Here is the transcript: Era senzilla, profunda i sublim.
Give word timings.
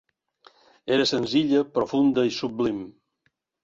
Era 0.95 1.05
senzilla, 1.13 1.63
profunda 1.79 2.29
i 2.33 2.37
sublim. 2.43 2.85